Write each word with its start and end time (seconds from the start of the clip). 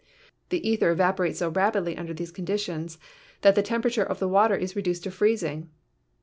The 0.49 0.67
ether 0.67 0.95
evapo 0.95 1.19
rates 1.19 1.37
so 1.37 1.49
rapidly 1.49 1.95
under 1.95 2.11
these 2.15 2.31
conditions 2.31 2.97
that 3.41 3.53
the 3.53 3.61
tempera 3.61 3.91
ture 3.91 4.03
of 4.03 4.17
the 4.17 4.27
water 4.27 4.55
is 4.55 4.75
reduced 4.75 5.03
to 5.03 5.11
freezing. 5.11 5.69